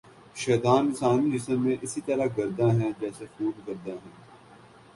[0.35, 4.11] شیطان انسانی جسم میں اسی طرح گرداں ہے جیسے خون گرداں ہے